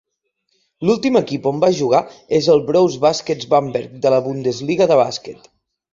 L'últim 0.87 1.17
equip 1.19 1.43
on 1.51 1.59
va 1.65 1.69
jugar 1.81 2.01
és 2.39 2.49
el 2.55 2.63
Brose 2.71 3.03
Baskets 3.07 3.51
Bamberg, 3.55 3.95
de 4.07 4.13
la 4.15 4.23
Bundesliga 4.29 4.93
de 4.95 4.99
bàsquet. 5.03 5.51